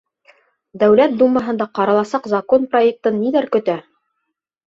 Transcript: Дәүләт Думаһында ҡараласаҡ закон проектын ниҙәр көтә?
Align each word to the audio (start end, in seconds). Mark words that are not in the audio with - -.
Дәүләт 0.83 1.11
Думаһында 1.19 1.67
ҡараласаҡ 1.79 2.31
закон 2.33 2.65
проектын 2.71 3.19
ниҙәр 3.27 3.51
көтә? 3.57 3.77